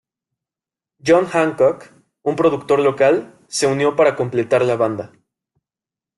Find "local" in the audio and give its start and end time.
2.79-3.37